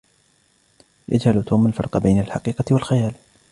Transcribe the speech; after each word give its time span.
يجهل 1.09 1.43
"توم" 1.43 1.67
الفرق 1.67 1.97
بين 1.97 2.19
الحقيقة 2.19 2.65
و 2.73 2.77
الخيال 2.77 3.13